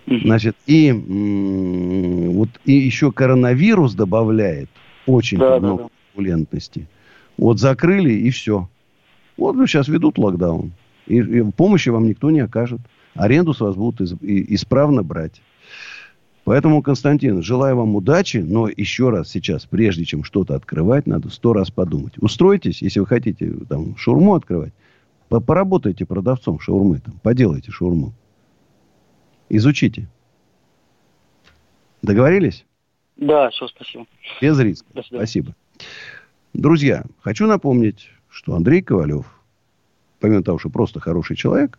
[0.07, 4.69] Значит, и вот и еще коронавирус добавляет
[5.05, 6.87] очень да, много да, турбулентности.
[7.37, 8.69] Вот закрыли и все.
[9.37, 10.71] Вот сейчас ведут локдаун.
[11.05, 12.81] И, и помощи вам никто не окажет.
[13.13, 15.41] Аренду с вас будут из, и, исправно брать.
[16.43, 21.51] Поэтому, Константин, желаю вам удачи, но еще раз сейчас, прежде чем что-то открывать, надо сто
[21.51, 22.13] раз подумать.
[22.19, 24.73] Устройтесь, если вы хотите там шаурму открывать,
[25.27, 28.13] поработайте продавцом шаурмы, там, поделайте шаурму.
[29.49, 30.07] Изучите.
[32.01, 32.65] Договорились?
[33.17, 34.05] Да, все, спасибо.
[34.39, 34.87] Без риска.
[35.03, 35.53] Спасибо.
[36.57, 39.27] Друзья, хочу напомнить, что Андрей Ковалев,
[40.19, 41.77] помимо того, что просто хороший человек,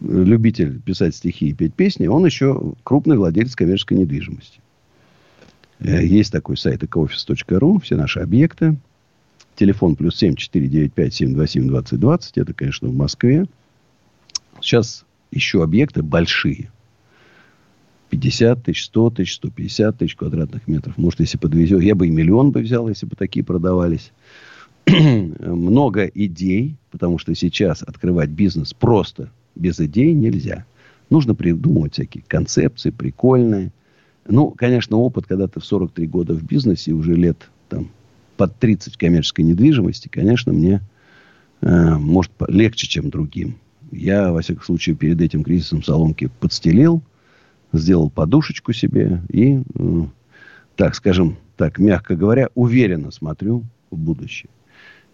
[0.00, 4.60] любитель писать стихи и петь песни, он еще крупный владелец коммерческой недвижимости.
[5.80, 8.78] Э, есть такой сайт ecooffice.ru, все наши объекты.
[9.56, 12.38] Телефон плюс семь четыре девять пять семь два семь двадцать двадцать.
[12.38, 13.44] Это, конечно, в Москве.
[14.62, 16.72] Сейчас еще объекты большие.
[18.14, 20.96] 50 тысяч, 100 тысяч, 150 тысяч квадратных метров.
[20.96, 24.12] Может, если подвезет, я бы и миллион бы взял, если бы такие продавались.
[24.86, 30.64] Много идей, потому что сейчас открывать бизнес просто без идей нельзя.
[31.10, 33.72] Нужно придумывать всякие концепции, прикольные.
[34.28, 37.88] Ну, конечно, опыт, когда ты в 43 года в бизнесе, уже лет там
[38.36, 40.82] под 30 коммерческой недвижимости, конечно, мне
[41.62, 43.56] э, может легче, чем другим.
[43.90, 47.02] Я, во всяком случае, перед этим кризисом соломки подстелил,
[47.78, 49.60] сделал подушечку себе и,
[50.76, 54.50] так скажем, так, мягко говоря, уверенно смотрю в будущее.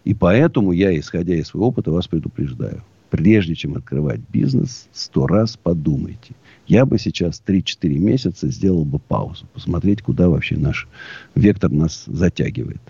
[0.03, 2.83] И поэтому я, исходя из своего опыта, вас предупреждаю.
[3.11, 6.33] Прежде чем открывать бизнес, сто раз подумайте.
[6.65, 9.45] Я бы сейчас 3-4 месяца сделал бы паузу.
[9.53, 10.87] Посмотреть, куда вообще наш
[11.35, 12.81] вектор нас затягивает.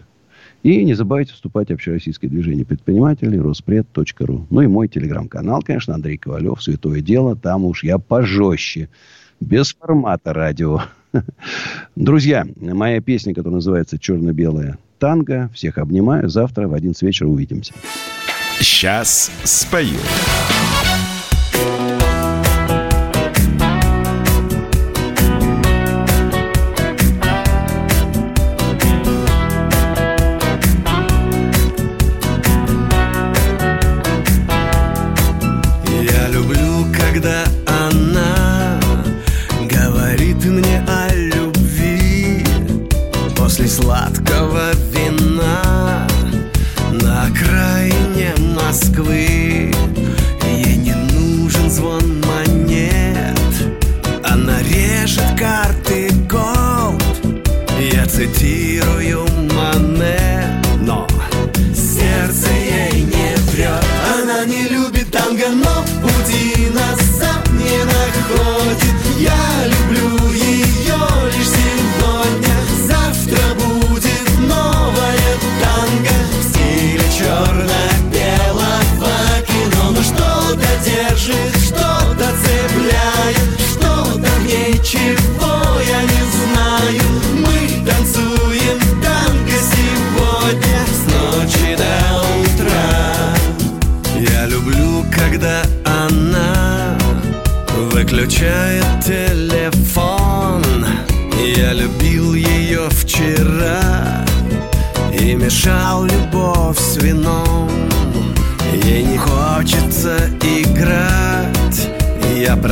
[0.62, 4.46] И не забывайте вступать в общероссийское движение предпринимателей Роспред.ру.
[4.52, 7.36] Ну и мой телеграм-канал, конечно, Андрей Ковалев, Святое Дело.
[7.36, 8.88] Там уж я пожестче.
[9.42, 10.82] Без формата радио.
[11.96, 15.50] Друзья, моя песня, которая называется «Черно-белая танго».
[15.52, 16.30] Всех обнимаю.
[16.30, 17.74] Завтра в 11 вечера увидимся.
[18.60, 19.98] Сейчас спою.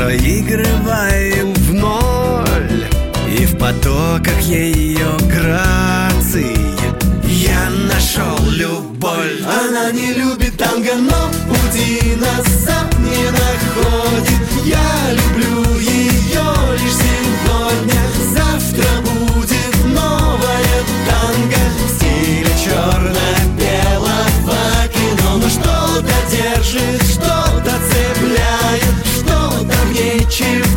[0.10, 2.88] Проигрываем в ноль.
[3.28, 6.58] И в потоках ее грации
[7.24, 9.42] Я нашел любовь.
[9.46, 14.42] Она не любит танго, но пути назад не находит.
[14.66, 15.39] Я люблю
[26.72, 30.69] держит, что-то цепляет, что-то в.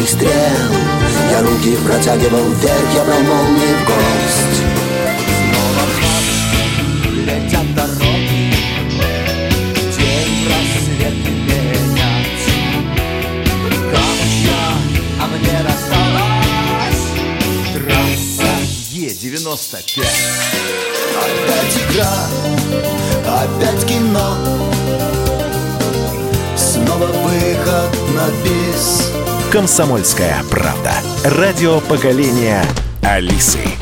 [0.00, 0.30] Ломаных стрел.
[1.30, 4.62] Я руки протягивал вверх Я брал молнии в гость.
[5.50, 8.54] Снова в ночь летят дороги
[9.96, 12.46] День рассвет менять
[13.92, 14.64] Как я,
[15.20, 17.04] а мне досталась
[17.74, 18.52] Трасса
[18.90, 20.04] Е-95
[21.20, 22.14] Опять игра,
[23.26, 24.28] опять кино.
[26.56, 29.10] Снова выход на бис
[29.50, 30.92] Комсомольская правда.
[31.24, 32.62] Радио поколения
[33.02, 33.79] Алисы.